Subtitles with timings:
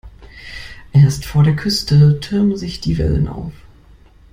[0.93, 3.53] Erst vor der Küste türmen sich die Wellen auf.